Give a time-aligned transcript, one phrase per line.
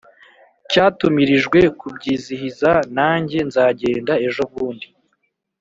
[0.69, 4.87] Cyatumirijwe kubyizihiza Na njye nzagenda ejobundi